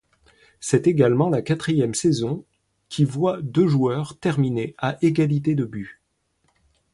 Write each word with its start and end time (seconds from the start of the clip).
C'est 0.59 0.87
également 0.87 1.29
la 1.29 1.43
quatrième 1.43 1.93
saison 1.93 2.43
qui 2.89 3.05
voit 3.05 3.39
deux 3.43 3.67
joueurs 3.67 4.17
terminer 4.17 4.73
à 4.79 4.97
égalité 5.03 5.53
de 5.53 5.63
buts. 5.63 6.01